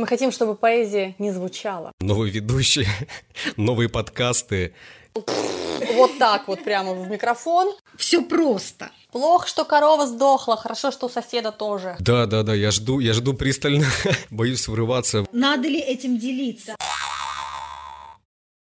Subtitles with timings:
[0.00, 1.92] Мы хотим, чтобы поэзия не звучала.
[2.00, 2.86] Новые ведущие,
[3.58, 4.72] новые подкасты.
[5.14, 7.76] Вот так вот прямо в микрофон.
[7.98, 8.90] Все просто.
[9.12, 11.96] Плохо, что корова сдохла, хорошо, что у соседа тоже.
[11.98, 13.84] Да, да, да, я жду, я жду пристально,
[14.30, 15.26] боюсь врываться.
[15.32, 16.76] Надо ли этим делиться?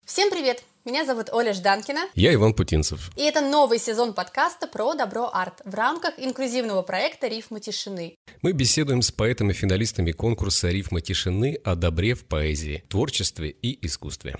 [0.05, 0.63] Всем привет!
[0.85, 2.11] Меня зовут Оля Жданкина.
[2.15, 3.11] Я Иван Путинцев.
[3.17, 8.17] И это новый сезон подкаста про добро арт в рамках инклюзивного проекта «Рифмы тишины».
[8.43, 14.37] Мы беседуем с поэтами-финалистами конкурса «Рифмы тишины» о добре в поэзии, творчестве и искусстве.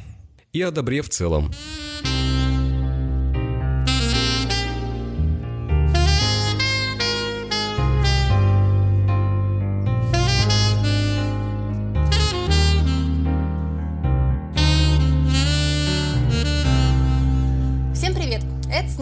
[0.53, 1.51] И о добре в целом.
[1.51, 2.44] Всем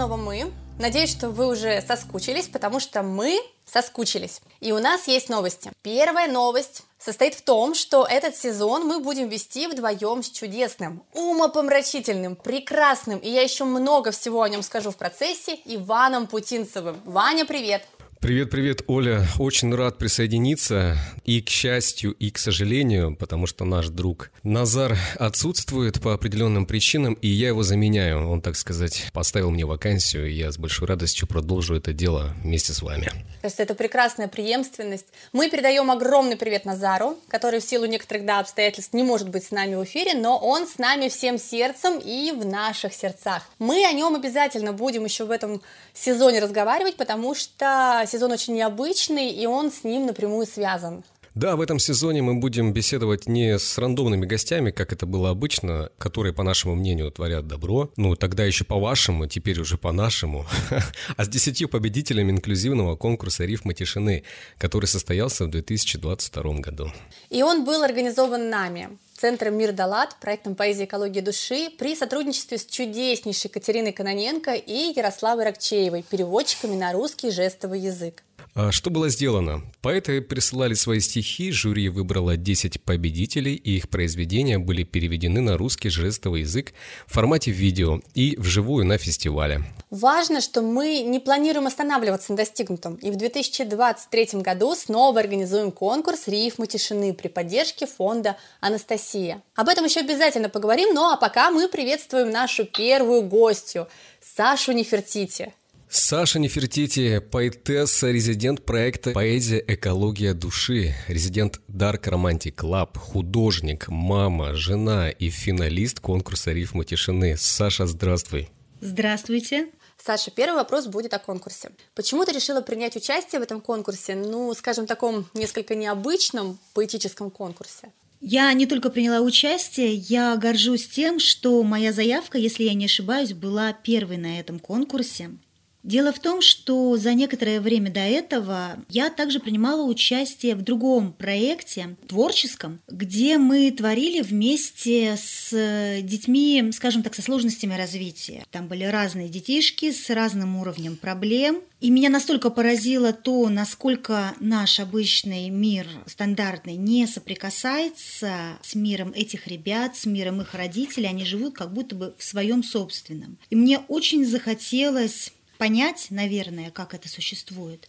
[0.02, 0.52] снова мы.
[0.80, 4.40] Надеюсь, что вы уже соскучились, потому что мы соскучились.
[4.58, 5.70] И у нас есть новости.
[5.82, 12.34] Первая новость состоит в том, что этот сезон мы будем вести вдвоем с чудесным, умопомрачительным,
[12.34, 17.00] прекрасным, и я еще много всего о нем скажу в процессе, Иваном Путинцевым.
[17.04, 17.86] Ваня, привет!
[18.22, 19.26] Привет-привет, Оля.
[19.40, 20.96] Очень рад присоединиться.
[21.24, 27.14] И к счастью, и к сожалению, потому что наш друг Назар отсутствует по определенным причинам,
[27.14, 28.30] и я его заменяю.
[28.30, 32.72] Он, так сказать, поставил мне вакансию, и я с большой радостью продолжу это дело вместе
[32.72, 33.10] с вами.
[33.42, 35.06] То это прекрасная преемственность.
[35.32, 39.50] Мы передаем огромный привет Назару, который в силу некоторых да, обстоятельств не может быть с
[39.50, 43.42] нами в эфире, но он с нами всем сердцем и в наших сердцах.
[43.58, 45.60] Мы о нем обязательно будем еще в этом
[45.92, 51.02] сезоне разговаривать, потому что сезон очень необычный, и он с ним напрямую связан.
[51.34, 55.90] Да, в этом сезоне мы будем беседовать не с рандомными гостями, как это было обычно,
[55.96, 60.44] которые, по нашему мнению, творят добро, ну, тогда еще по-вашему, теперь уже по-нашему,
[61.16, 64.24] а с десятью победителями инклюзивного конкурса «Рифмы тишины»,
[64.58, 66.92] который состоялся в 2022 году.
[67.30, 72.66] И он был организован нами, Центром Мир Далат, проектом поэзии экологии души, при сотрудничестве с
[72.66, 78.22] чудеснейшей Катериной Каноненко и Ярославой Рокчеевой, переводчиками на русский жестовый язык.
[78.54, 79.62] А Что было сделано?
[79.80, 85.88] Поэты присылали свои стихи, жюри выбрало 10 победителей, и их произведения были переведены на русский
[85.88, 86.74] жестовый язык
[87.06, 89.62] в формате видео и вживую на фестивале.
[89.88, 96.28] Важно, что мы не планируем останавливаться на достигнутом, и в 2023 году снова организуем конкурс
[96.28, 99.42] «Рифмы тишины» при поддержке фонда «Анастасия».
[99.54, 103.88] Об этом еще обязательно поговорим, ну а пока мы приветствуем нашу первую гостью,
[104.20, 105.54] Сашу Нефертити.
[105.94, 109.62] Саша Нефертити, поэтесса, резидент проекта «Поэзия.
[109.68, 117.36] Экология души», резидент Dark Romantic Club, художник, мама, жена и финалист конкурса «Рифмы тишины».
[117.36, 118.48] Саша, здравствуй.
[118.80, 119.68] Здравствуйте.
[120.02, 121.72] Саша, первый вопрос будет о конкурсе.
[121.94, 127.92] Почему ты решила принять участие в этом конкурсе, ну, скажем, таком несколько необычном поэтическом конкурсе?
[128.22, 133.34] Я не только приняла участие, я горжусь тем, что моя заявка, если я не ошибаюсь,
[133.34, 135.32] была первой на этом конкурсе.
[135.82, 141.12] Дело в том, что за некоторое время до этого я также принимала участие в другом
[141.12, 148.44] проекте, творческом, где мы творили вместе с детьми, скажем так, со сложностями развития.
[148.50, 151.62] Там были разные детишки с разным уровнем проблем.
[151.80, 159.48] И меня настолько поразило то, насколько наш обычный мир стандартный не соприкасается с миром этих
[159.48, 161.08] ребят, с миром их родителей.
[161.08, 163.36] Они живут как будто бы в своем собственном.
[163.50, 165.32] И мне очень захотелось
[165.62, 167.86] понять, наверное, как это существует.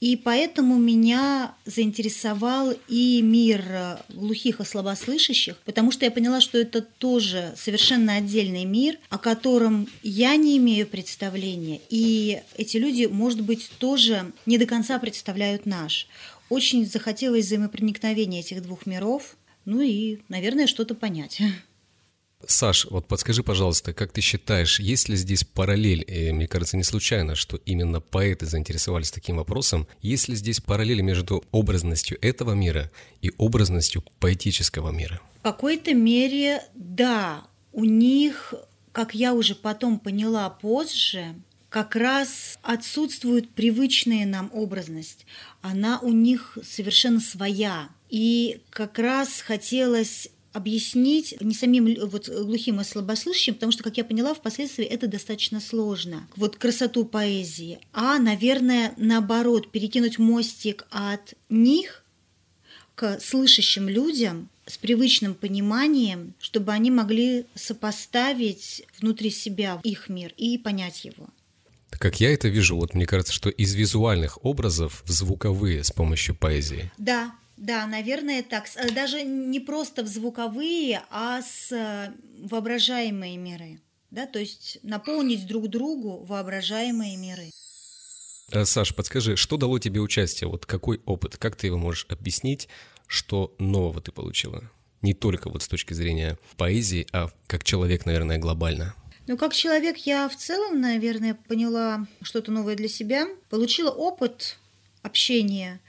[0.00, 3.60] И поэтому меня заинтересовал и мир
[4.08, 9.88] глухих и слабослышащих, потому что я поняла, что это тоже совершенно отдельный мир, о котором
[10.04, 11.80] я не имею представления.
[11.90, 16.06] И эти люди, может быть, тоже не до конца представляют наш.
[16.48, 21.42] Очень захотелось взаимопроникновения этих двух миров, ну и, наверное, что-то понять.
[22.46, 26.84] Саш, вот подскажи, пожалуйста, как ты считаешь, есть ли здесь параллель, и, мне кажется, не
[26.84, 32.90] случайно, что именно поэты заинтересовались таким вопросом, есть ли здесь параллель между образностью этого мира
[33.22, 35.20] и образностью поэтического мира?
[35.40, 38.54] В какой-то мере, да, у них,
[38.92, 41.34] как я уже потом поняла позже,
[41.68, 45.26] как раз отсутствует привычная нам образность.
[45.60, 47.88] Она у них совершенно своя.
[48.08, 54.04] И как раз хотелось объяснить не самим вот, глухим и слабослышащим, потому что, как я
[54.04, 56.28] поняла, впоследствии это достаточно сложно.
[56.36, 57.78] Вот красоту поэзии.
[57.92, 62.04] А, наверное, наоборот, перекинуть мостик от них
[62.94, 70.58] к слышащим людям с привычным пониманием, чтобы они могли сопоставить внутри себя их мир и
[70.58, 71.28] понять его.
[71.90, 76.34] Как я это вижу, вот мне кажется, что из визуальных образов в звуковые с помощью
[76.34, 76.92] поэзии.
[76.98, 78.66] Да, Да, наверное, так.
[78.76, 82.12] Э, даже не просто в звуковые, а с э,
[82.44, 83.80] воображаемые миры.
[84.10, 87.50] Да, то есть наполнить друг другу воображаемые миры.
[88.52, 90.48] Э, Саш, подскажи, что дало тебе участие?
[90.48, 91.36] Вот какой опыт?
[91.36, 92.68] Как ты его можешь объяснить?
[93.08, 94.70] Что нового ты получила?
[95.02, 98.94] Не только вот с точки зрения поэзии, а как человек, наверное, глобально.
[99.26, 104.58] Ну, как человек я в целом, наверное, поняла что-то новое для себя, получила опыт
[105.02, 105.80] общения,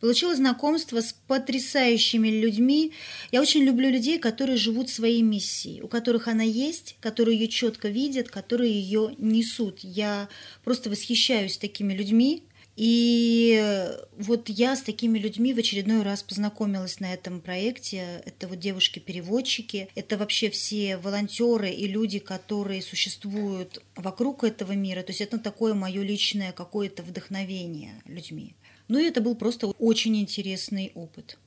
[0.00, 2.92] получила знакомство с потрясающими людьми.
[3.32, 7.88] Я очень люблю людей, которые живут своей миссией, у которых она есть, которые ее четко
[7.88, 9.80] видят, которые ее несут.
[9.80, 10.28] Я
[10.64, 12.42] просто восхищаюсь такими людьми.
[12.76, 18.22] И вот я с такими людьми в очередной раз познакомилась на этом проекте.
[18.26, 25.02] Это вот девушки-переводчики, это вообще все волонтеры и люди, которые существуют вокруг этого мира.
[25.02, 28.54] То есть это такое мое личное какое-то вдохновение людьми.
[28.88, 31.38] Ну и это был просто очень интересный опыт.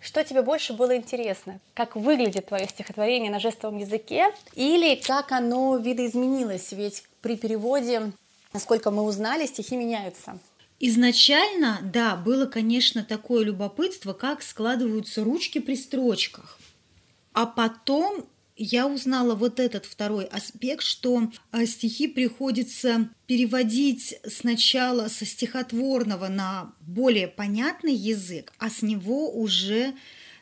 [0.00, 1.60] Что тебе больше было интересно?
[1.72, 4.32] Как выглядит твое стихотворение на жестовом языке?
[4.54, 6.72] Или как оно видоизменилось?
[6.72, 8.12] Ведь при переводе,
[8.52, 10.38] насколько мы узнали, стихи меняются.
[10.78, 16.58] Изначально, да, было, конечно, такое любопытство, как складываются ручки при строчках.
[17.32, 25.26] А потом я узнала вот этот второй аспект, что а, стихи приходится переводить сначала со
[25.26, 29.94] стихотворного на более понятный язык, а с него уже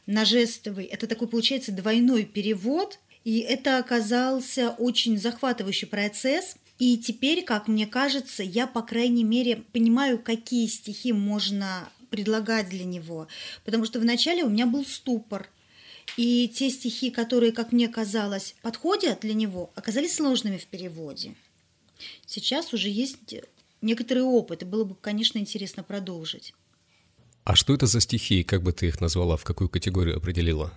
[0.06, 0.84] на жестовый.
[0.84, 6.56] Это такой, получается, двойной перевод, и это оказался очень захватывающий процесс.
[6.78, 12.84] И теперь, как мне кажется, я, по крайней мере, понимаю, какие стихи можно предлагать для
[12.84, 13.28] него.
[13.64, 15.48] Потому что вначале у меня был ступор–
[16.16, 21.34] и те стихи, которые, как мне казалось, подходят для него, оказались сложными в переводе.
[22.26, 23.34] Сейчас уже есть
[23.80, 26.54] некоторый опыт, и было бы, конечно, интересно продолжить.
[27.44, 30.72] А что это за стихи, как бы ты их назвала, в какую категорию определила?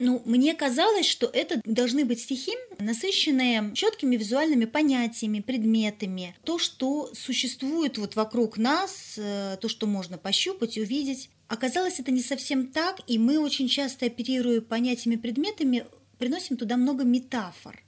[0.00, 6.36] Ну, мне казалось, что это должны быть стихи, насыщенные четкими визуальными понятиями, предметами.
[6.44, 11.30] То, что существует вот вокруг нас, э, то, что можно пощупать, увидеть.
[11.48, 15.86] Оказалось, это не совсем так, и мы очень часто, оперируя понятиями, предметами,
[16.18, 17.82] приносим туда много метафор.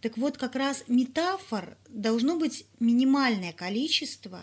[0.00, 4.40] Так вот, как раз метафор должно быть минимальное количество,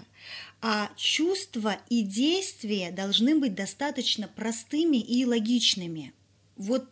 [0.62, 6.14] а чувства и действия должны быть достаточно простыми и логичными.
[6.58, 6.88] Вот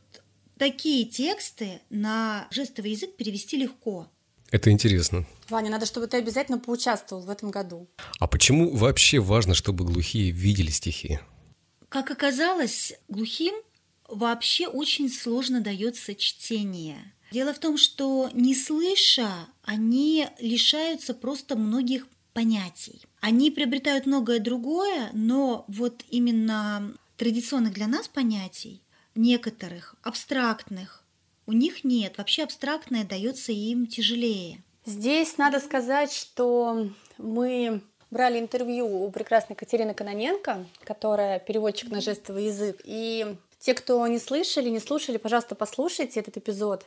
[0.57, 4.07] такие тексты на жестовый язык перевести легко.
[4.51, 5.25] Это интересно.
[5.49, 7.87] Ваня, надо, чтобы ты обязательно поучаствовал в этом году.
[8.19, 11.19] А почему вообще важно, чтобы глухие видели стихи?
[11.89, 13.55] Как оказалось, глухим
[14.07, 17.13] вообще очень сложно дается чтение.
[17.31, 19.29] Дело в том, что не слыша,
[19.63, 23.01] они лишаются просто многих понятий.
[23.19, 28.81] Они приобретают многое другое, но вот именно традиционных для нас понятий,
[29.15, 31.03] некоторых, абстрактных,
[31.47, 32.17] у них нет.
[32.17, 34.63] Вообще абстрактное дается им тяжелее.
[34.85, 37.81] Здесь надо сказать, что мы
[38.15, 42.79] брали интервью у прекрасной Катерины Каноненко, которая переводчик на жестовый язык.
[42.85, 46.85] И те, кто не слышали, не слушали, пожалуйста, послушайте этот эпизод.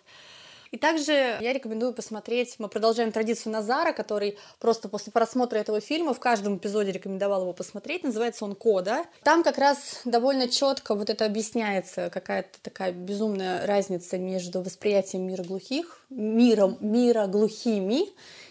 [0.71, 6.15] И также я рекомендую посмотреть, мы продолжаем традицию Назара, который просто после просмотра этого фильма
[6.15, 9.05] в каждом эпизоде рекомендовал его посмотреть, называется он «Кода».
[9.23, 15.43] Там как раз довольно четко вот это объясняется, какая-то такая безумная разница между восприятием мира
[15.43, 18.09] глухих, миром, мира глухими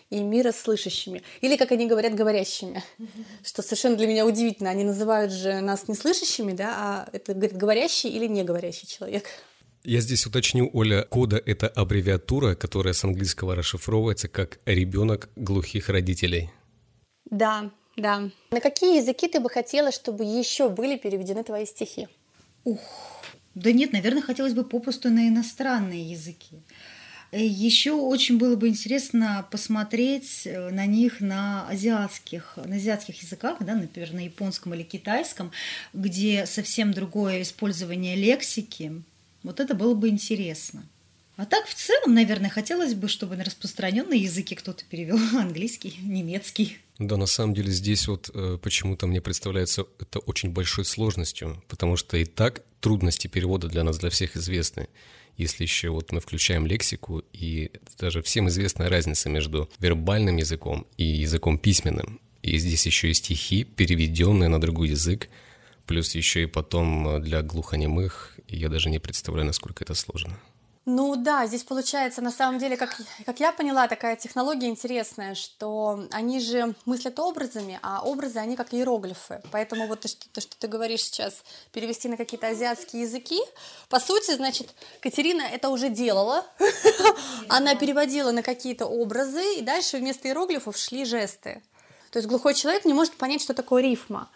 [0.09, 1.23] и мира слышащими.
[1.41, 2.83] Или, как они говорят, говорящими.
[3.43, 4.69] Что совершенно для меня удивительно.
[4.69, 9.25] Они называют же нас не слышащими, да, а это говорит говорящий или не говорящий человек.
[9.89, 16.49] Я здесь уточню, Оля, кода– это аббревиатура, которая с английского расшифровывается как «ребенок глухих родителей».
[17.29, 18.29] Да, да.
[18.51, 22.09] На какие языки ты бы хотела, чтобы еще были переведены твои стихи?
[22.65, 22.81] Ух,
[23.55, 26.57] да нет, наверное, хотелось бы попросту на иностранные языки.
[27.31, 33.59] Э, еще очень было бы интересно посмотреть э, на них на азиатских, на азиатских языках,
[33.61, 35.53] да, например, на японском или китайском,
[35.93, 39.01] где совсем другое использование лексики,
[39.43, 40.87] вот это было бы интересно.
[41.37, 46.77] А так, в целом, наверное, хотелось бы, чтобы на распространенные языки кто-то перевел английский, немецкий.
[46.97, 51.95] Да, на самом деле здесь вот э, почему-то мне представляется это очень большой сложностью, потому
[51.95, 54.87] что и так трудности перевода для нас, для всех известны.
[55.37, 61.03] Если еще вот мы включаем лексику, и даже всем известна разница между вербальным языком и
[61.03, 62.19] языком письменным.
[62.41, 65.29] И здесь еще и стихи, переведенные на другой язык,
[65.85, 70.39] плюс еще и потом э, для глухонемых, я даже не представляю, насколько это сложно.
[70.89, 76.07] Ну да, здесь получается, на самом деле, как, как я поняла, такая технология интересная, что
[76.11, 79.41] они же мыслят образами, а образы, они как иероглифы.
[79.51, 83.37] Поэтому вот то, что, то, что ты говоришь сейчас, перевести на какие-то азиатские языки,
[83.89, 86.45] по сути, значит, Катерина это уже делала,
[87.49, 91.61] она переводила на какие-то образы, и дальше вместо иероглифов шли жесты.
[92.11, 94.29] То есть глухой человек не может понять, что такое рифма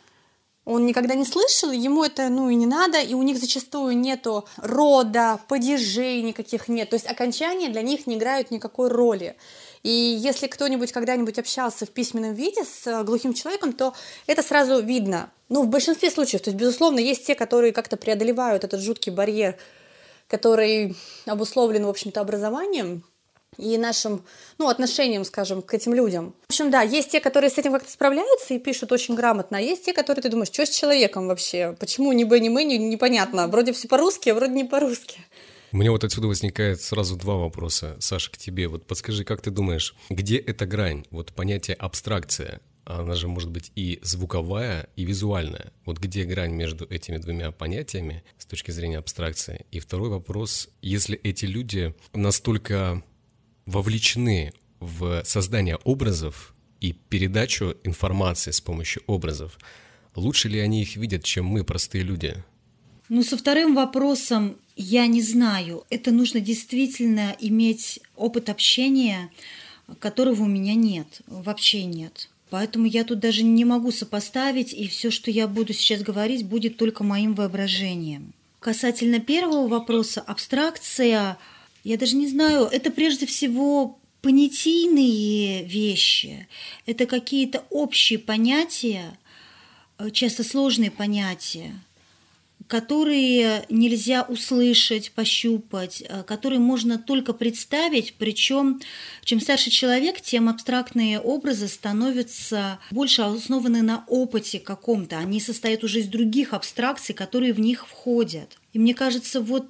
[0.66, 4.46] он никогда не слышал, ему это, ну, и не надо, и у них зачастую нету
[4.58, 9.36] рода, падежей никаких нет, то есть окончания для них не играют никакой роли.
[9.84, 13.96] И если кто-нибудь когда-нибудь общался в письменном виде с э, глухим человеком, то
[14.28, 15.32] это сразу видно.
[15.50, 19.58] Ну, в большинстве случаев, то есть, безусловно, есть те, которые как-то преодолевают этот жуткий барьер,
[20.28, 23.04] который обусловлен, в общем-то, образованием,
[23.58, 24.24] и нашим,
[24.58, 26.34] ну, отношением, скажем, к этим людям.
[26.48, 29.62] В общем, да, есть те, которые с этим как-то справляются и пишут очень грамотно, а
[29.62, 31.76] есть те, которые ты думаешь, что с человеком вообще?
[31.80, 33.48] Почему ни бы, ни мы, непонятно.
[33.48, 35.20] Вроде все по-русски, а вроде не по-русски.
[35.74, 38.68] У меня вот отсюда возникает сразу два вопроса, Саша, к тебе.
[38.68, 41.06] Вот подскажи, как ты думаешь, где эта грань?
[41.12, 45.72] Вот понятие абстракция, она же может быть и звуковая, и визуальная.
[45.86, 49.66] Вот где грань между этими двумя понятиями с точки зрения абстракции?
[49.72, 53.02] И второй вопрос, если эти люди настолько
[53.72, 59.58] вовлечены в создание образов и передачу информации с помощью образов,
[60.16, 62.44] лучше ли они их видят, чем мы, простые люди?
[63.10, 65.84] Ну, со вторым вопросом я не знаю.
[65.90, 69.30] Это нужно действительно иметь опыт общения,
[70.00, 72.30] которого у меня нет, вообще нет.
[72.50, 76.78] Поэтому я тут даже не могу сопоставить, и все, что я буду сейчас говорить, будет
[76.78, 78.34] только моим воображением.
[78.60, 81.38] Касательно первого вопроса, абстракция–
[81.84, 86.48] я даже не знаю, это прежде всего понятийные вещи,
[86.86, 89.18] это какие-то общие понятия,
[89.98, 91.74] э, часто сложные понятия,
[92.68, 98.80] которые нельзя услышать, пощупать, э, которые можно только представить, причем
[99.24, 106.00] чем старше человек, тем абстрактные образы становятся больше основаны на опыте каком-то, они состоят уже
[106.00, 108.60] из других абстракций, которые в них входят.
[108.72, 109.68] И мне кажется, вот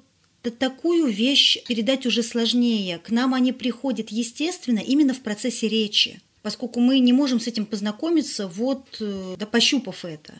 [0.50, 2.98] такую вещь передать уже сложнее.
[2.98, 7.66] К нам они приходят естественно именно в процессе речи, поскольку мы не можем с этим
[7.66, 10.34] познакомиться, вот э, да пощупав это.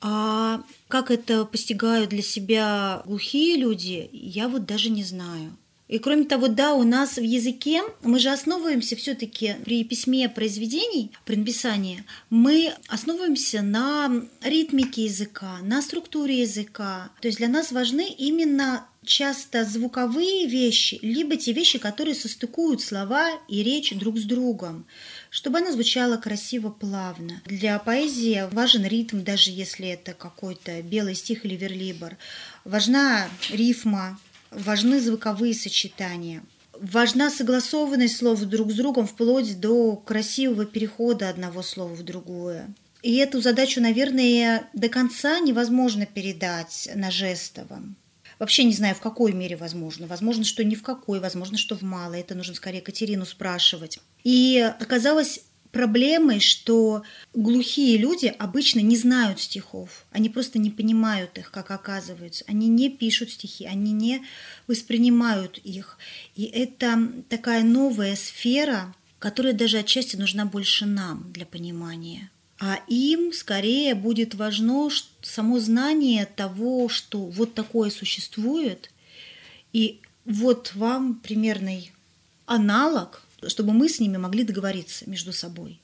[0.00, 5.56] А как это постигают для себя глухие люди, я вот даже не знаю.
[5.88, 11.12] И кроме того, да, у нас в языке, мы же основываемся все-таки при письме произведений,
[11.24, 14.10] при написании, мы основываемся на
[14.42, 17.10] ритмике языка, на структуре языка.
[17.20, 23.30] То есть для нас важны именно часто звуковые вещи, либо те вещи, которые состыкуют слова
[23.48, 24.84] и речь друг с другом,
[25.30, 27.40] чтобы она звучала красиво, плавно.
[27.46, 32.16] Для поэзии важен ритм, даже если это какой-то белый стих или верлибр.
[32.64, 34.18] Важна рифма,
[34.50, 36.42] важны звуковые сочетания.
[36.80, 42.68] Важна согласованность слов друг с другом вплоть до красивого перехода одного слова в другое.
[43.02, 47.96] И эту задачу, наверное, до конца невозможно передать на жестовом.
[48.38, 50.06] Вообще не знаю, в какой мере возможно.
[50.06, 52.20] Возможно, что ни в какой, возможно, что в малой.
[52.20, 53.98] Это нужно скорее Катерину спрашивать.
[54.24, 55.40] И оказалось,
[55.76, 57.02] проблемой, что
[57.34, 62.88] глухие люди обычно не знают стихов, они просто не понимают их, как оказывается, они не
[62.88, 64.24] пишут стихи, они не
[64.66, 65.98] воспринимают их.
[66.34, 72.30] И это такая новая сфера, которая даже отчасти нужна больше нам для понимания.
[72.58, 74.88] А им скорее будет важно
[75.20, 78.90] само знание того, что вот такое существует,
[79.74, 81.92] и вот вам примерный
[82.46, 85.80] аналог чтобы мы с ними могли договориться между собой.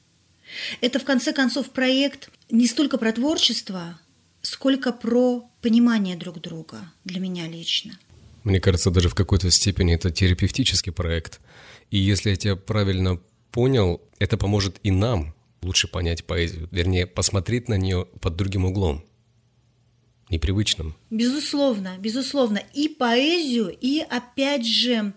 [0.80, 3.98] Это, в конце концов, проект не столько про творчество,
[4.42, 7.98] сколько про понимание друг друга для меня лично.
[8.44, 11.40] Мне кажется, даже в какой-то степени это терапевтический проект.
[11.90, 17.68] И если я тебя правильно понял, это поможет и нам лучше понять поэзию, вернее, посмотреть
[17.68, 19.04] на нее под другим углом,
[20.28, 20.96] непривычным.
[21.10, 22.60] Безусловно, безусловно.
[22.74, 25.12] И поэзию, и, опять же,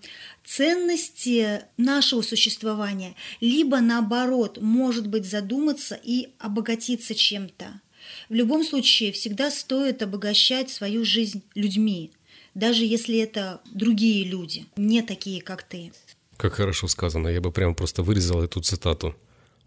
[0.45, 7.81] ценности нашего существования, либо наоборот, может быть, задуматься и обогатиться чем-то.
[8.29, 12.11] В любом случае, всегда стоит обогащать свою жизнь людьми,
[12.53, 15.91] даже если это другие люди, не такие, как ты.
[16.37, 19.15] Как хорошо сказано, я бы прямо просто вырезал эту цитату.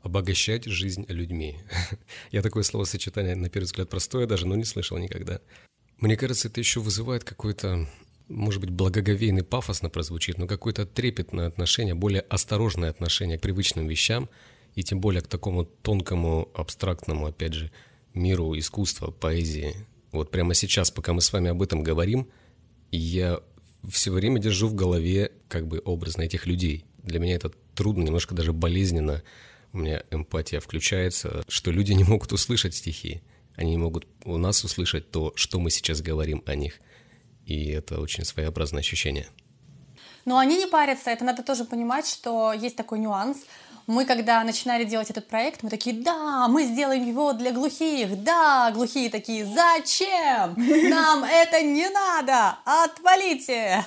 [0.02, 1.58] Обогащать жизнь людьми.
[2.30, 5.40] Я такое словосочетание, на первый взгляд, простое даже, но не слышал никогда.
[5.98, 7.88] Мне кажется, это еще вызывает какой-то
[8.28, 14.28] может быть, благоговейный пафосно прозвучит, но какое-то трепетное отношение, более осторожное отношение к привычным вещам
[14.74, 17.70] и тем более к такому тонкому, абстрактному, опять же,
[18.14, 19.74] миру искусства, поэзии.
[20.12, 22.28] Вот прямо сейчас, пока мы с вами об этом говорим,
[22.90, 23.40] я
[23.88, 26.84] все время держу в голове как бы образ на этих людей.
[27.02, 29.22] Для меня это трудно, немножко даже болезненно.
[29.72, 33.22] У меня эмпатия включается, что люди не могут услышать стихи.
[33.54, 36.80] Они не могут у нас услышать то, что мы сейчас говорим о них.
[37.48, 39.26] И это очень своеобразное ощущение.
[40.26, 43.38] Но они не парятся, это надо тоже понимать, что есть такой нюанс.
[43.86, 48.70] Мы, когда начинали делать этот проект, мы такие, да, мы сделаем его для глухих, да,
[48.74, 50.56] глухие такие, зачем?
[50.90, 53.82] Нам это не надо, отвалите!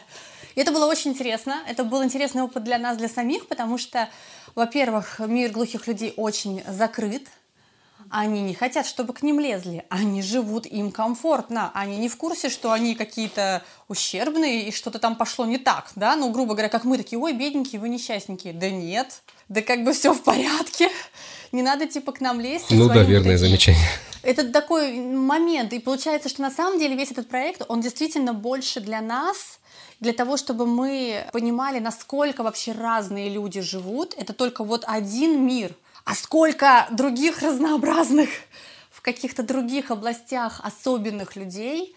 [0.56, 4.10] И это было очень интересно, это был интересный опыт для нас, для самих, потому что,
[4.56, 7.28] во-первых, мир глухих людей очень закрыт,
[8.12, 9.86] они не хотят, чтобы к ним лезли.
[9.90, 11.72] Они живут им комфортно.
[11.74, 16.16] Они не в курсе, что они какие-то ущербные и что-то там пошло не так, да?
[16.18, 18.54] Ну, грубо говоря, как мы такие, ой, бедненькие, вы несчастненькие.
[18.54, 20.90] Да нет, да как бы все в порядке.
[21.52, 22.70] Не надо типа к нам лезть.
[22.70, 23.38] Ну да, верное такие.
[23.38, 23.90] замечание.
[24.24, 25.72] Это такой момент.
[25.74, 29.60] И получается, что на самом деле весь этот проект, он действительно больше для нас,
[30.02, 34.14] для того, чтобы мы понимали, насколько вообще разные люди живут.
[34.18, 35.74] Это только вот один мир–
[36.06, 38.30] а сколько других разнообразных
[38.92, 41.96] в каких-то других областях особенных людей.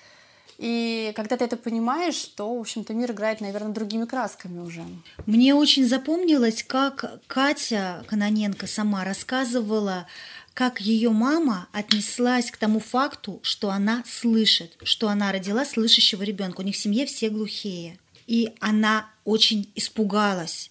[0.56, 4.84] И когда ты это понимаешь, то, в общем-то, мир играет, наверное, другими красками уже.
[5.26, 10.06] Мне очень запомнилось, как Катя Каноненко сама рассказывала,
[10.54, 16.60] как ее мама отнеслась к тому факту, что она слышит, что она родила слышащего ребенка.
[16.60, 17.98] У них в семье все глухие.
[18.26, 20.70] И она очень испугалась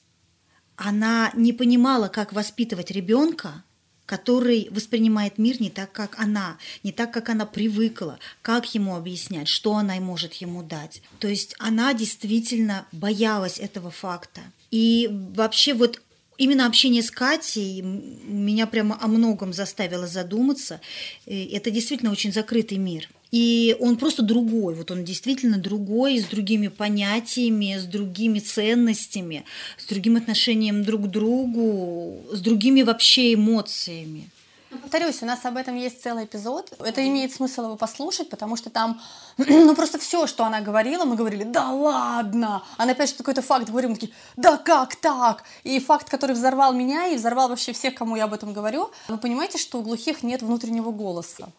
[0.84, 3.64] она не понимала, как воспитывать ребенка,
[4.06, 9.48] который воспринимает мир не так, как она, не так, как она привыкла, как ему объяснять,
[9.48, 11.02] что она может ему дать.
[11.20, 14.42] То есть она действительно боялась этого факта.
[14.72, 16.02] И вообще вот
[16.38, 20.82] именно общение с Катей меня прямо о многом заставило задуматься.
[21.26, 23.08] Это действительно очень закрытый мир.
[23.34, 29.44] И он просто другой, вот он действительно другой, с другими понятиями, с другими ценностями,
[29.80, 34.30] с другим отношением друг к другу, с другими вообще эмоциями.
[34.70, 36.74] Ну, повторюсь, у нас об этом есть целый эпизод.
[36.80, 39.02] Это имеет смысл его послушать, потому что там,
[39.38, 42.64] ну просто все, что она говорила, мы говорили, да ладно.
[42.78, 45.44] Она опять что какой-то факт говорим, мы такие, да как так?
[45.64, 48.92] И факт, который взорвал меня и взорвал вообще всех, кому я об этом говорю.
[49.08, 51.50] Вы понимаете, что у глухих нет внутреннего голоса.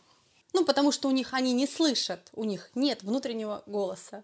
[0.55, 4.23] Ну, потому что у них они не слышат, у них нет внутреннего голоса.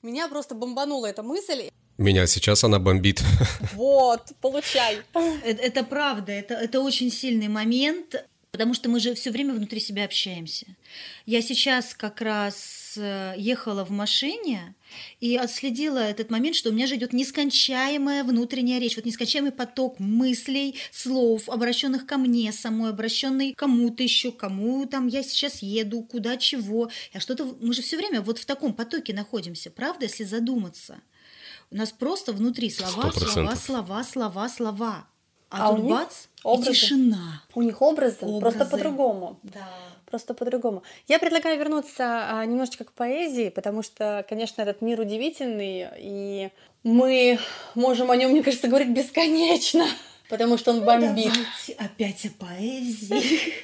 [0.00, 1.68] Меня просто бомбанула эта мысль.
[1.98, 3.22] Меня сейчас она бомбит.
[3.74, 5.02] Вот, получай.
[5.44, 8.14] Это, это правда, это, это очень сильный момент,
[8.52, 10.66] потому что мы же все время внутри себя общаемся.
[11.26, 14.74] Я сейчас как раз Э, ехала в машине
[15.20, 19.98] и отследила этот момент, что у меня же идет нескончаемая внутренняя речь, вот нескончаемый поток
[19.98, 26.36] мыслей, слов, обращенных ко мне самой, обращенный кому-то еще, кому там я сейчас еду, куда
[26.36, 26.90] чего.
[27.12, 31.00] Я что-то, мы же все время вот в таком потоке находимся, правда, если задуматься.
[31.70, 33.28] У нас просто внутри слова, 100%.
[33.28, 35.11] слова, слова, слова, слова.
[35.52, 36.70] А, а тут бац, образы.
[36.70, 37.42] и тишина.
[37.54, 38.40] У них образы, образы.
[38.40, 39.38] просто по-другому.
[39.42, 39.68] Да
[40.12, 40.82] просто по-другому.
[41.08, 46.50] Я предлагаю вернуться а, немножечко к поэзии, потому что, конечно, этот мир удивительный, и
[46.84, 47.38] мы
[47.74, 49.86] можем о нем, мне кажется, говорить бесконечно,
[50.28, 51.32] потому что он ну, бомбит.
[51.78, 53.54] опять о поэзии.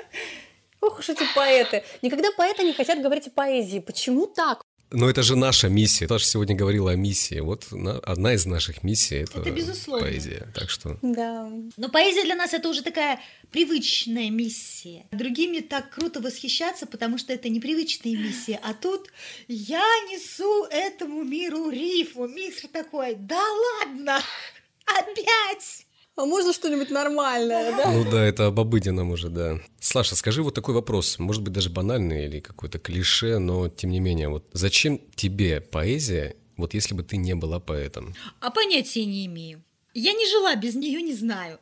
[0.80, 1.84] Ох уж эти поэты.
[2.02, 3.78] Никогда поэты не хотят говорить о поэзии.
[3.78, 4.64] Почему так?
[4.92, 6.06] Но это же наша миссия.
[6.06, 7.40] Таша сегодня говорила о миссии.
[7.40, 7.66] Вот
[8.02, 10.06] одна из наших миссий это, это безусловно.
[10.06, 10.46] поэзия.
[10.54, 10.98] Так что.
[11.02, 11.50] Да.
[11.76, 15.06] Но поэзия для нас это уже такая привычная миссия.
[15.10, 18.60] Другими так круто восхищаться, потому что это непривычная миссия.
[18.62, 19.08] А тут
[19.48, 22.28] я несу этому миру рифму.
[22.28, 23.40] Мир такой, да
[23.80, 24.20] ладно,
[24.84, 25.86] опять!
[26.22, 27.90] А можно что-нибудь нормальное, да?
[27.90, 29.58] Ну да, это об обыденном уже, да.
[29.80, 33.98] Слаша, скажи вот такой вопрос, может быть даже банальный или какой-то клише, но тем не
[33.98, 38.14] менее, вот зачем тебе поэзия, вот если бы ты не была поэтом?
[38.38, 39.64] А понятия не имею.
[39.94, 41.58] Я не жила без нее, не знаю.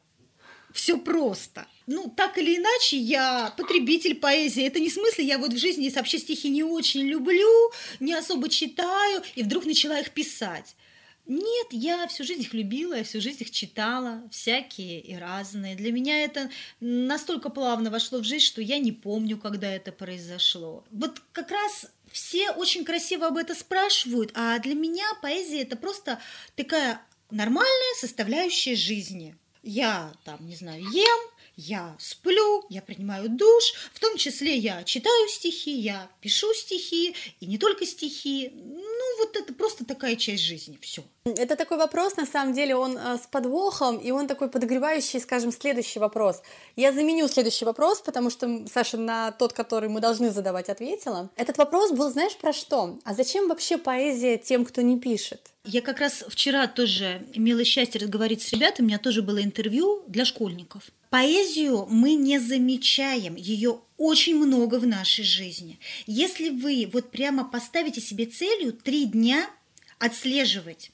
[0.75, 1.66] Все просто.
[1.87, 4.66] Ну, так или иначе, я потребитель поэзии.
[4.66, 8.51] Это не в смысле, я вот в жизни вообще стихи не очень люблю, не особо
[8.51, 10.77] читаю, и вдруг начала их писать.
[11.31, 15.77] Нет, я всю жизнь их любила, я всю жизнь их читала, всякие и разные.
[15.77, 20.83] Для меня это настолько плавно вошло в жизнь, что я не помню, когда это произошло.
[20.90, 26.19] Вот как раз все очень красиво об этом спрашивают, а для меня поэзия это просто
[26.57, 29.37] такая нормальная составляющая жизни.
[29.62, 31.20] Я там, не знаю, ем,
[31.57, 37.46] я сплю, я принимаю душ, в том числе я читаю стихи, я пишу стихи, и
[37.46, 38.51] не только стихи.
[38.55, 41.03] Ну вот это просто такая часть жизни, все.
[41.25, 45.53] Это такой вопрос, на самом деле, он э, с подвохом, и он такой подогревающий, скажем,
[45.53, 46.42] следующий вопрос.
[46.77, 51.29] Я заменю следующий вопрос, потому что Саша на тот, который мы должны задавать, ответила.
[51.37, 52.99] Этот вопрос был, знаешь, про что?
[53.05, 55.51] А зачем вообще поэзия тем, кто не пишет?
[55.72, 60.02] Я как раз вчера тоже имела счастье разговаривать с ребятами, у меня тоже было интервью
[60.09, 60.83] для школьников.
[61.11, 65.78] Поэзию мы не замечаем, ее очень много в нашей жизни.
[66.09, 69.48] Если вы вот прямо поставите себе целью три дня
[70.00, 70.90] отслеживать,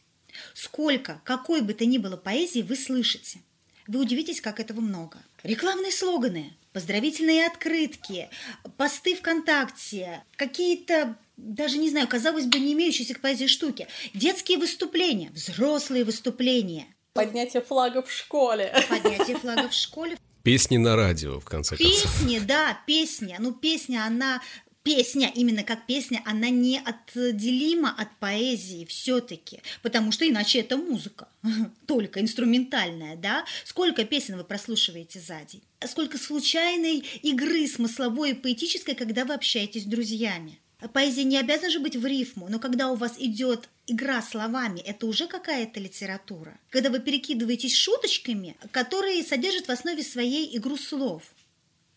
[0.53, 3.41] сколько, какой бы то ни было поэзии вы слышите,
[3.87, 5.23] вы удивитесь, как этого много.
[5.43, 8.29] Рекламные слоганы, поздравительные открытки,
[8.77, 13.87] посты ВКонтакте, какие-то даже не знаю, казалось бы, не имеющиеся к поэзии штуки.
[14.15, 16.87] Детские выступления, взрослые выступления.
[17.13, 18.75] Поднятие флага в школе.
[18.89, 20.17] Поднятие флага в школе.
[20.43, 22.03] Песни на радио, в конце концов.
[22.03, 23.37] Песни, да, песня.
[23.41, 24.41] Ну, песня, она
[24.87, 31.27] песня, именно как песня, она неотделима от поэзии все-таки, потому что иначе это музыка,
[31.87, 33.45] только инструментальная, да?
[33.65, 35.65] Сколько песен вы прослушиваете за день?
[35.85, 40.61] Сколько случайной игры смысловой и поэтической, когда вы общаетесь с друзьями?
[40.93, 45.07] Поэзия не обязана же быть в рифму, но когда у вас идет игра словами, это
[45.07, 46.59] уже какая-то литература.
[46.69, 51.23] Когда вы перекидываетесь шуточками, которые содержат в основе своей игру слов,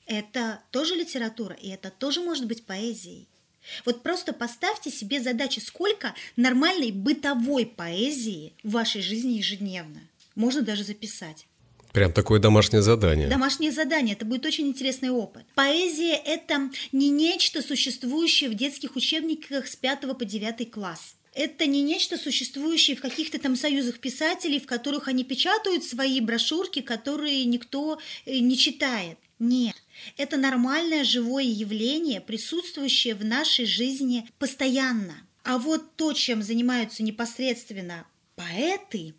[0.05, 3.27] это тоже литература, и это тоже может быть поэзией.
[3.83, 9.99] Вот просто поставьте себе задачи, сколько нормальной бытовой поэзии в вашей жизни ежедневно.
[10.35, 11.48] Можно даже записать.
[11.93, 13.27] Прям такое домашнее задание.
[13.27, 15.43] Домашнее задание, это будет очень интересный опыт.
[15.55, 21.15] Поэзия– это не нечто, существующее в детских учебниках с 5 по 9 класс.
[21.33, 26.81] Это не нечто, существующее в каких-то там союзах писателей, в которых они печатают свои брошюрки,
[26.81, 29.17] которые никто э, не читает.
[29.37, 29.75] Нет,
[30.17, 35.15] это нормальное живое явление, присутствующее в нашей жизни постоянно.
[35.43, 39.13] А вот то, чем занимаются непосредственно поэты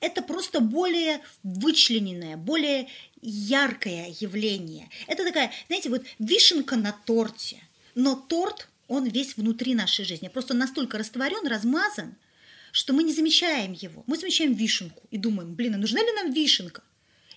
[0.00, 2.88] это просто более вычлененное, более
[3.20, 4.88] яркое явление.
[5.06, 7.62] Это такая, знаете, вот вишенка на торте.
[7.94, 10.28] Но торт, он весь внутри нашей жизни.
[10.28, 12.16] Просто настолько растворен, размазан,
[12.72, 14.04] что мы не замечаем его.
[14.06, 16.82] Мы замечаем вишенку и думаем, блин, а нужна ли нам вишенка?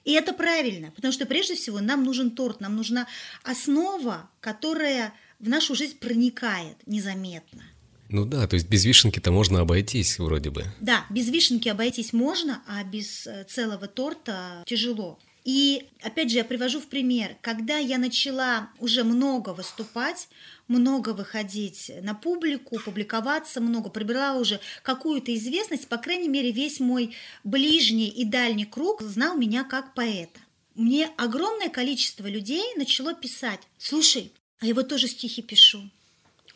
[0.04, 3.08] И это правильно, потому что прежде всего нам нужен торт, нам нужна
[3.44, 7.64] основа, которая в нашу жизнь проникает незаметно.
[8.10, 10.66] Ну да, то есть без вишенки-то можно обойтись вроде бы.
[10.80, 15.20] Да, без вишенки обойтись можно, а без э, целого торта тяжело.
[15.48, 20.28] И опять же, я привожу в пример, когда я начала уже много выступать,
[20.68, 27.16] много выходить на публику, публиковаться много, приобрела уже какую-то известность, по крайней мере, весь мой
[27.46, 30.40] ближний и дальний круг знал меня как поэта.
[30.76, 35.90] Мне огромное количество людей начало писать, слушай, а я вот тоже стихи пишу,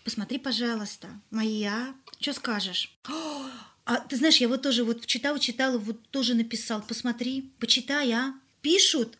[0.03, 2.97] посмотри, пожалуйста, моя, что скажешь?
[3.85, 8.33] А ты знаешь, я вот тоже вот читала, читала, вот тоже написал, посмотри, почитай, а.
[8.61, 9.17] Пишут,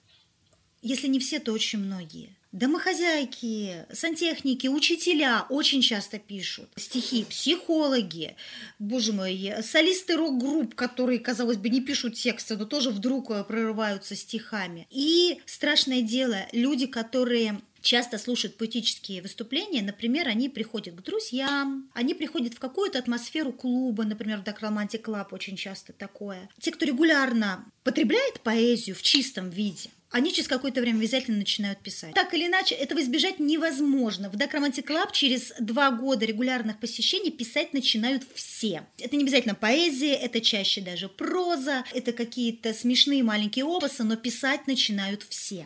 [0.82, 2.36] если не все, то очень многие.
[2.52, 8.36] Домохозяйки, сантехники, учителя очень часто пишут стихи, психологи,
[8.78, 14.17] боже мой, солисты рок-групп, которые, казалось бы, не пишут тексты, но тоже вдруг э, прорываются
[14.17, 14.86] стихами.
[14.89, 22.13] И страшное дело, люди, которые часто слушают поэтические выступления, например, они приходят к друзьям, они
[22.13, 26.50] приходят в какую-то атмосферу клуба, например, в Romantic Club очень часто такое.
[26.60, 32.13] Те, кто регулярно потребляет поэзию в чистом виде, они через какое-то время обязательно начинают писать.
[32.13, 34.30] Так или иначе, этого избежать невозможно.
[34.30, 38.86] В Dark Romantic Club через два года регулярных посещений писать начинают все.
[39.00, 44.67] Это не обязательно поэзия, это чаще даже проза, это какие-то смешные маленькие опусы, но писать
[44.67, 45.65] начинают все.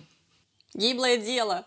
[0.75, 1.65] Гиблое дело.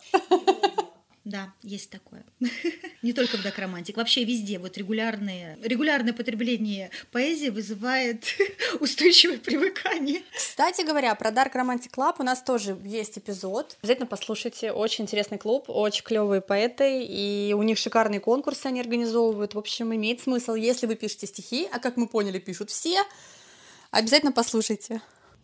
[1.25, 2.25] Да, есть такое.
[3.03, 4.59] Не только в Dark Romantic, вообще везде.
[4.59, 8.25] Вот регулярное, регулярное потребление поэзии вызывает
[8.81, 10.23] устойчивое привыкание.
[10.35, 13.77] Кстати говоря, про Dark Romantic Club у нас тоже есть эпизод.
[13.83, 14.73] Обязательно послушайте.
[14.73, 19.53] Очень интересный клуб, очень клевые поэты, и у них шикарные конкурсы они организовывают.
[19.53, 23.03] В общем, имеет смысл, если вы пишете стихи, а как мы поняли, пишут все,
[23.91, 25.03] обязательно послушайте.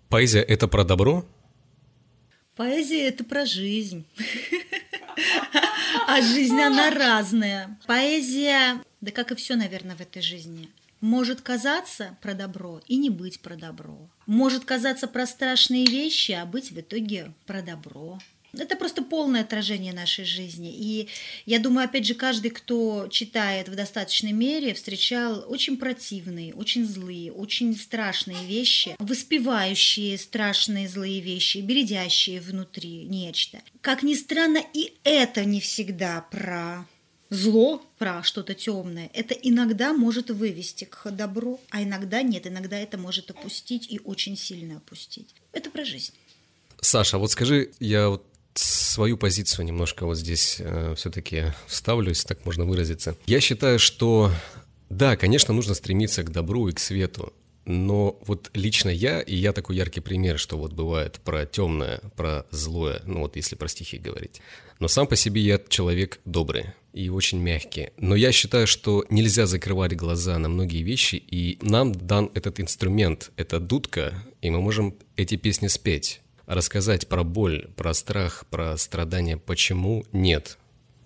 [0.09, 1.27] Поэзия— это про добро?
[2.57, 4.05] Поэзия– это про жизнь.
[6.07, 7.79] А жизнь, она разная.
[7.87, 10.69] Поэзия, да как и все, наверное, в этой жизни,
[11.01, 14.09] может казаться про добро и не быть про добро.
[14.27, 18.19] Может казаться про страшные вещи, а быть в итоге про добро.
[18.59, 20.73] Это просто полное отражение нашей жизни.
[20.75, 21.09] И
[21.47, 27.33] я думаю, опять же, каждый, кто читает в достаточной мере, встречал очень противные, очень злые,
[27.33, 33.61] очень страшные вещи, воспевающие страшные злые вещи, бередящие внутри нечто.
[33.81, 36.87] Как ни странно, и это не всегда про
[37.31, 42.97] зло, про что-то темное, это иногда может вывести к добру, а иногда нет, иногда это
[42.99, 45.35] может опустить и очень сильно опустить.
[45.53, 46.13] Это про жизнь.
[46.81, 48.25] Саша, вот скажи, я вот
[48.95, 53.17] свою позицию немножко вот здесь э, все-таки вставлю, если так можно выразиться.
[53.27, 54.31] Я считаю, что
[54.89, 57.33] да, конечно, нужно стремиться к добру и к свету,
[57.65, 62.47] но вот лично я, и я такой яркий пример, что вот бывает про темное, про
[62.51, 64.41] злое, ну вот если про стихи говорить.
[64.79, 67.91] Но сам по себе я человек добрый и очень мягкий.
[67.97, 73.33] Но я считаю, что нельзя закрывать глаза на многие вещи, и нам дан этот инструмент,
[73.37, 79.37] это дудка, и мы можем эти песни спеть, рассказать про боль, про страх, про страдания.
[79.37, 80.59] Почему нет?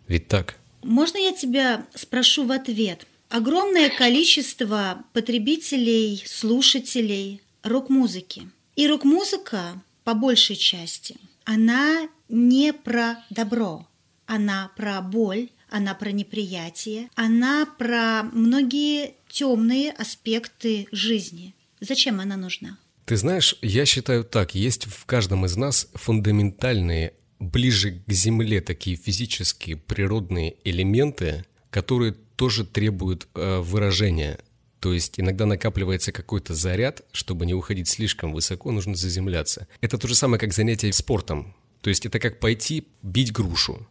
[0.06, 0.56] Ведь так?
[0.82, 3.06] Можно я тебя спрошу в ответ?
[3.28, 8.48] Огромное количество потребителей, слушателей рок-музыки.
[8.76, 13.86] И рок-музыка, по большей части, она не про добро,
[14.26, 21.54] она про боль, она про неприятие, она про многие темные аспекты жизни.
[21.80, 22.78] Зачем она нужна?
[23.08, 28.98] Ты знаешь, я считаю так, есть в каждом из нас фундаментальные, ближе к Земле такие
[28.98, 34.38] физические, природные элементы, которые тоже требуют э, выражения.
[34.80, 39.68] То есть иногда накапливается какой-то заряд, чтобы не уходить слишком высоко, нужно заземляться.
[39.80, 41.56] Это то же самое, как занятие спортом.
[41.80, 43.88] То есть это как пойти бить грушу,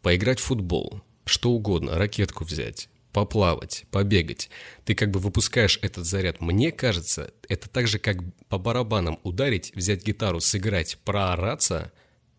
[0.00, 4.50] поиграть в футбол, что угодно, ракетку взять, поплавать, побегать.
[4.84, 6.40] Ты как бы выпускаешь этот заряд.
[6.40, 8.18] Мне кажется, это так же, как
[8.48, 11.92] по барабанам ударить, взять гитару, сыграть, проораться.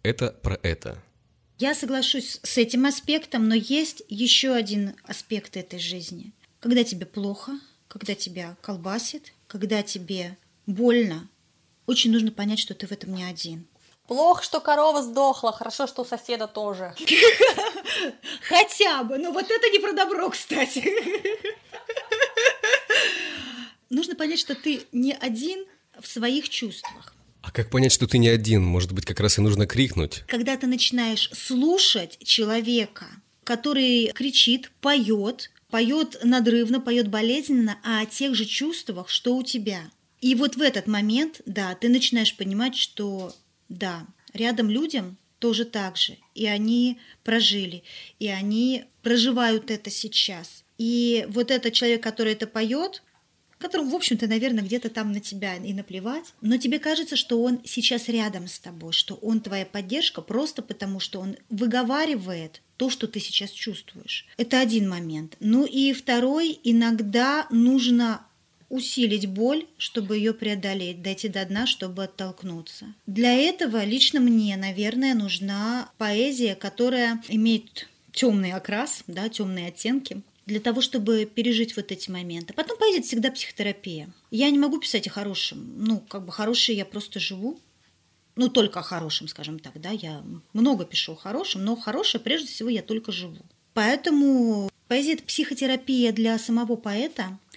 [0.04, 1.02] Это про это.
[1.58, 6.34] Я соглашусь с этим аспектом, но есть еще один аспект этой жизни.
[6.60, 7.54] Когда тебе плохо,
[7.88, 11.30] когда тебя колбасит, когда тебе больно,
[11.86, 13.68] очень нужно понять, что ты в этом не один.
[14.08, 16.96] Плохо, что корова сдохла, хорошо, что у соседа тоже.
[18.48, 20.84] Хотя бы, но вот это не про добро, кстати.
[23.90, 25.66] Нужно понять, что ты не один
[26.00, 27.14] в своих чувствах.
[27.42, 28.64] А как понять, что ты не один?
[28.64, 30.24] Может быть, как раз и нужно крикнуть?
[30.28, 33.08] Когда ты начинаешь слушать человека,
[33.44, 39.90] который кричит, поет, поет надрывно, поет болезненно, а о тех же чувствах, что у тебя.
[40.22, 43.34] И вот в этот момент, да, ты начинаешь понимать, что
[43.70, 46.18] да, рядом людям тоже так же.
[46.36, 47.84] И они прожили,
[48.20, 50.64] и они проживают это сейчас.
[50.78, 53.04] И вот этот человек, который это поет,
[53.58, 57.60] которому, в общем-то, наверное, где-то там на тебя и наплевать, но тебе кажется, что он
[57.64, 63.08] сейчас рядом с тобой, что он твоя поддержка просто потому, что он выговаривает то, что
[63.08, 64.26] ты сейчас чувствуешь.
[64.38, 65.38] Это один момент.
[65.40, 68.26] Ну и второй, иногда нужно
[68.72, 72.94] усилить боль, чтобы ее преодолеть, дойти до дна, чтобы оттолкнуться.
[73.06, 80.62] Для этого лично мне, наверное, нужна поэзия, которая имеет темный окрас, да, темные оттенки, для
[80.62, 82.54] того, чтобы пережить вот эти моменты.
[82.54, 84.10] Потом поэзия всегда психотерапия.
[84.32, 85.74] Я не могу писать о хорошем.
[85.78, 87.60] Ну, как бы хорошее я просто живу.
[88.38, 89.92] Ну, только о хорошем, скажем так, да.
[89.92, 93.38] Я много пишу о хорошем, но хорошее, прежде всего, я только живу.
[93.74, 97.38] Поэтому поэзия– это психотерапия для самого поэта–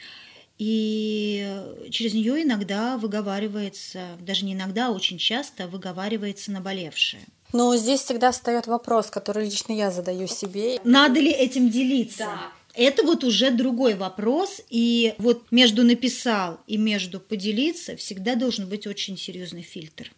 [0.58, 7.22] и через нее иногда выговаривается, даже не иногда, а очень часто выговаривается наболевшее.
[7.52, 10.80] Но здесь всегда встает вопрос, который лично я задаю себе.
[10.84, 12.24] Надо ли этим делиться?
[12.24, 12.52] Да.
[12.74, 18.86] Это вот уже другой вопрос, и вот между написал и между поделиться всегда должен быть
[18.86, 20.10] очень серьезный фильтр.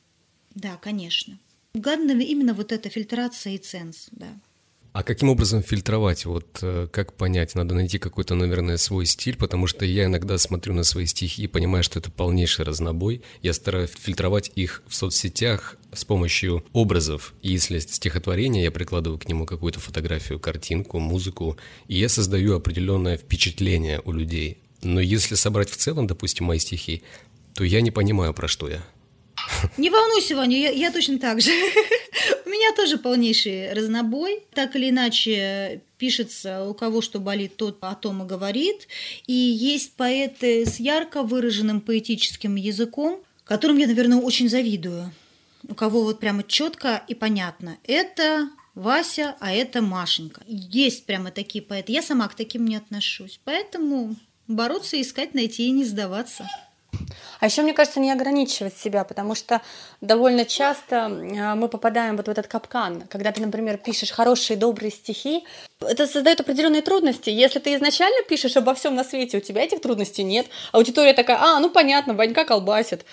[0.54, 1.38] Да, конечно.
[1.74, 4.28] Главное именно вот эта фильтрация и ценз, да.
[4.96, 6.24] А каким образом фильтровать?
[6.24, 7.54] Вот э, как понять?
[7.54, 11.46] Надо найти какой-то, наверное, свой стиль, потому что я иногда смотрю на свои стихи и
[11.46, 13.20] понимаю, что это полнейший разнобой.
[13.42, 17.34] Я стараюсь фильтровать их в соцсетях с помощью образов.
[17.42, 23.18] И если стихотворение, я прикладываю к нему какую-то фотографию, картинку, музыку, и я создаю определенное
[23.18, 24.56] впечатление у людей.
[24.82, 27.02] Но если собрать в целом, допустим, мои стихи,
[27.52, 28.82] то я не понимаю, про что я.
[29.76, 31.50] Не волнуйся, Ваня, я, я точно так же.
[32.46, 34.42] У меня тоже полнейший разнобой.
[34.54, 38.88] Так или иначе пишется, у кого что болит, тот о том и говорит.
[39.26, 45.12] И есть поэты с ярко выраженным поэтическим языком, которым я, наверное, очень завидую.
[45.68, 47.76] У кого вот прямо четко и понятно.
[47.84, 50.42] Это Вася, а это Машенька.
[50.46, 51.92] Есть прямо такие поэты.
[51.92, 53.40] Я сама к таким не отношусь.
[53.44, 56.48] Поэтому бороться, искать, найти и не сдаваться.
[57.40, 59.60] А еще, мне кажется, не ограничивать себя, потому что
[60.00, 64.90] довольно часто а, мы попадаем вот в этот капкан, когда ты, например, пишешь хорошие, добрые
[64.90, 65.44] стихи,
[65.80, 67.30] это создает определенные трудности.
[67.30, 71.38] Если ты изначально пишешь обо всем на свете, у тебя этих трудностей нет, аудитория такая,
[71.38, 73.04] а, ну понятно, Ванька колбасит.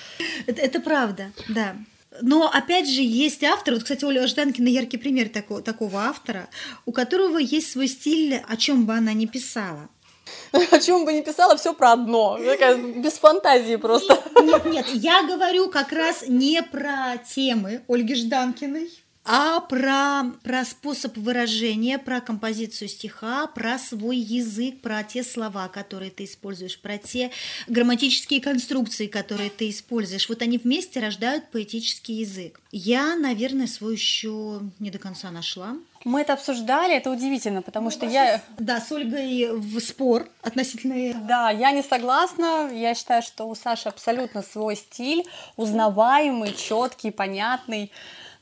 [0.47, 1.75] Это, это правда, да.
[2.21, 6.47] Но, опять же, есть автор, вот, кстати, Оля Жданкина яркий пример такого, такого автора,
[6.85, 9.89] у которого есть свой стиль, о чем бы она ни писала.
[10.71, 12.37] О чем бы ни писала, все про одно.
[12.37, 14.21] Такая, без фантазии просто.
[14.41, 18.89] Нет, нет, я говорю как раз не про темы Ольги Жданкиной,
[19.25, 26.11] а про, про способ выражения, про композицию стиха, про свой язык, про те слова, которые
[26.11, 27.31] ты используешь, про те
[27.67, 30.27] грамматические конструкции, которые ты используешь.
[30.27, 32.59] Вот они вместе рождают поэтический язык.
[32.71, 35.77] Я, наверное, свой еще не до конца нашла.
[36.03, 38.41] Мы это обсуждали, это удивительно, потому ну, что я...
[38.57, 41.13] Да, с Ольгой в спор относительно...
[41.27, 42.69] Да, я не согласна.
[42.73, 47.91] Я считаю, что у Саши абсолютно свой стиль, узнаваемый, четкий, понятный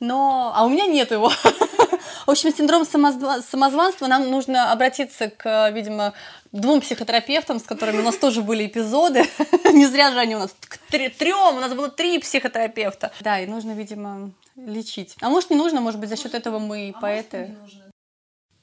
[0.01, 0.51] но...
[0.53, 1.29] А у меня нет его.
[2.25, 6.13] В общем, синдром самозванства нам нужно обратиться к, видимо,
[6.51, 9.23] двум психотерапевтам, с которыми у нас тоже были эпизоды.
[9.71, 13.11] Не зря же они у нас к трем, у нас было три психотерапевта.
[13.21, 15.15] Да, и нужно, видимо, лечить.
[15.21, 17.55] А может, не нужно, может быть, за счет этого мы и а поэты.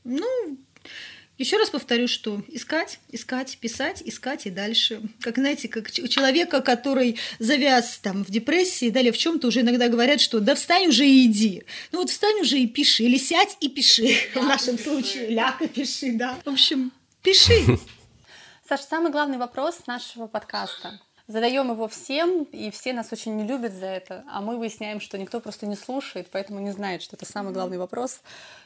[0.05, 0.59] Ну,
[1.39, 5.01] еще раз повторю, что искать, искать, писать, искать и дальше.
[5.21, 9.89] Как, знаете, как у человека, который завяз там в депрессии, далее в чем-то уже иногда
[9.89, 11.63] говорят, что да встань уже и иди.
[11.93, 14.03] Ну вот встань уже и пиши, или сядь и пиши.
[14.03, 14.89] Ляг в нашем пиши.
[14.89, 16.37] случае ляг и пиши, да.
[16.45, 16.91] В общем,
[17.23, 17.79] пиши.
[18.69, 21.01] Саша, самый главный вопрос нашего подкаста.
[21.29, 25.19] Задаем его всем, и все нас очень не любят за это, а мы выясняем, что
[25.19, 28.23] никто просто не слушает, поэтому не знает, что это самый главный вопрос.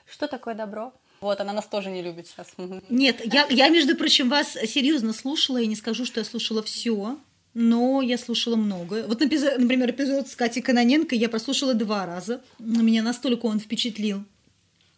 [0.09, 0.92] Что такое добро?
[1.20, 2.48] Вот, она нас тоже не любит сейчас.
[2.88, 7.18] Нет, я, я, между прочим, вас серьезно слушала, и не скажу, что я слушала все,
[7.53, 9.07] но я слушала много.
[9.09, 12.42] Вот, например, эпизод с Катей Каноненко я прослушала два раза.
[12.61, 14.25] Меня настолько он впечатлил.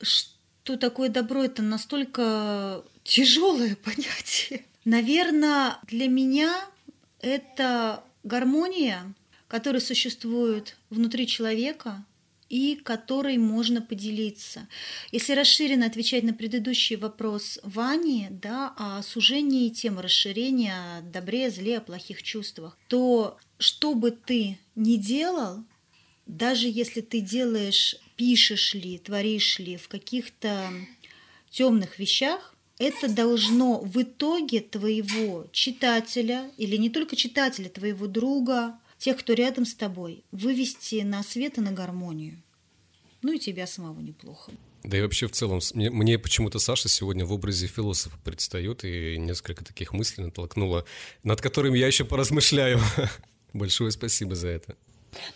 [0.02, 1.44] Что такое добро?
[1.44, 4.66] Это настолько тяжелое понятие.
[4.84, 6.54] Наверное, для меня
[7.24, 9.14] это гармония,
[9.48, 12.04] которая существует внутри человека,
[12.50, 14.68] и которой можно поделиться.
[15.10, 21.80] Если расширенно отвечать на предыдущий вопрос Вани да, о сужении темы расширения добре, зле, о
[21.80, 25.64] плохих чувствах, то что бы ты ни делал,
[26.26, 30.70] даже если ты делаешь, пишешь ли, творишь ли в каких-то
[31.50, 39.18] темных вещах, это должно в итоге твоего читателя, или не только читателя, твоего друга, тех,
[39.18, 42.42] кто рядом с тобой, вывести на свет и на гармонию
[43.24, 44.52] ну и тебя самого неплохо.
[44.84, 49.16] Да и вообще в целом, мне, мне почему-то Саша сегодня в образе философа предстает и
[49.18, 50.84] несколько таких мыслей натолкнула,
[51.22, 52.80] над которыми я еще поразмышляю.
[53.54, 54.76] Большое спасибо за это.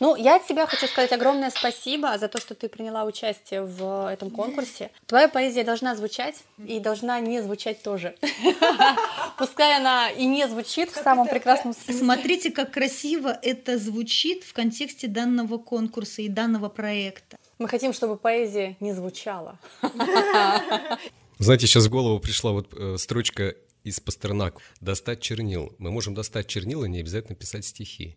[0.01, 4.11] Ну, я от себя хочу сказать огромное спасибо за то, что ты приняла участие в
[4.13, 4.91] этом конкурсе.
[5.07, 8.15] Твоя поэзия должна звучать и должна не звучать тоже.
[9.39, 11.95] Пускай она и не звучит в самом прекрасном смысле.
[11.95, 17.37] Смотрите, как красиво это звучит в контексте данного конкурса и данного проекта.
[17.59, 19.59] Мы хотим, чтобы поэзия не звучала.
[21.39, 24.61] Знаете, сейчас в голову пришла вот э, строчка из Пастернака.
[24.81, 25.75] Достать чернил.
[25.79, 28.17] Мы можем достать чернила, не обязательно писать стихи,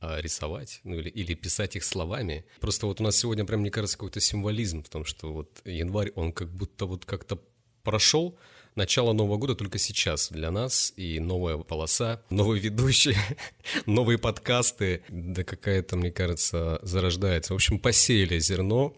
[0.00, 2.44] рисовать, ну или, или писать их словами.
[2.60, 6.12] Просто вот у нас сегодня прям, мне кажется, какой-то символизм в том, что вот январь,
[6.14, 7.38] он как будто вот как-то
[7.82, 8.38] прошел,
[8.74, 13.16] начало Нового года только сейчас для нас, и новая полоса, новые ведущие,
[13.86, 17.52] новые подкасты, да какая-то, мне кажется, зарождается.
[17.52, 18.96] В общем, посеяли зерно,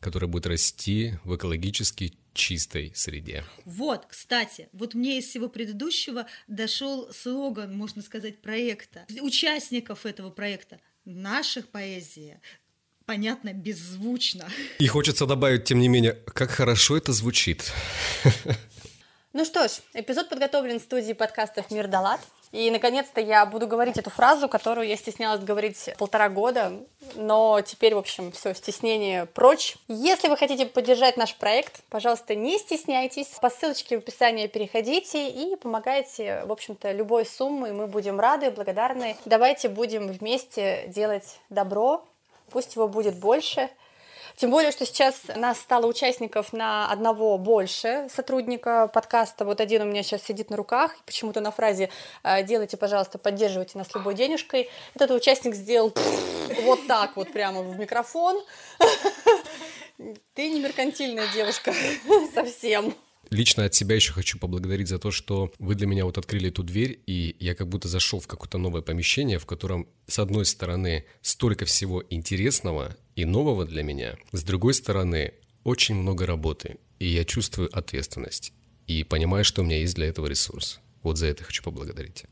[0.00, 3.44] которое будет расти в экологически чистой среде.
[3.64, 10.80] Вот, кстати, вот мне из всего предыдущего дошел слоган, можно сказать, проекта, участников этого проекта.
[11.04, 12.40] Наших поэзия,
[13.06, 14.48] понятно, беззвучно.
[14.78, 17.72] И хочется добавить, тем не менее, как хорошо это звучит.
[19.34, 22.20] Ну что ж, эпизод подготовлен в студии подкастов «Мир Далат».
[22.50, 26.74] И, наконец-то, я буду говорить эту фразу, которую я стеснялась говорить полтора года,
[27.14, 29.76] но теперь, в общем, все, стеснение прочь.
[29.88, 33.28] Если вы хотите поддержать наш проект, пожалуйста, не стесняйтесь.
[33.40, 37.72] По ссылочке в описании переходите и помогайте, в общем-то, любой суммой.
[37.72, 39.16] Мы будем рады, благодарны.
[39.24, 42.04] Давайте будем вместе делать добро,
[42.50, 43.70] пусть его будет больше–
[44.36, 49.44] тем более, что сейчас нас стало участников на одного больше сотрудника подкаста.
[49.44, 51.90] Вот один у меня сейчас сидит на руках, почему-то на фразе
[52.22, 54.70] «Э, «делайте, пожалуйста, поддерживайте нас любой денежкой».
[54.94, 55.92] Этот участник сделал
[56.62, 58.42] вот так вот прямо в микрофон.
[60.34, 61.72] Ты не меркантильная девушка
[62.34, 62.94] совсем.
[63.30, 66.62] Лично от себя еще хочу поблагодарить за то, что вы для меня вот открыли эту
[66.62, 71.06] дверь, и я как будто зашел в какое-то новое помещение, в котором, с одной стороны,
[71.22, 75.32] столько всего интересного и нового для меня, с другой стороны,
[75.64, 78.52] очень много работы, и я чувствую ответственность,
[78.86, 80.80] и понимаю, что у меня есть для этого ресурс.
[81.02, 82.24] Вот за это хочу поблагодарить.